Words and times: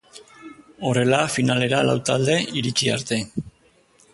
Horrela 0.87 1.19
finalera 1.35 1.81
lau 1.91 1.97
talde 2.11 2.39
iritsi 2.63 2.91
arte. 2.95 3.21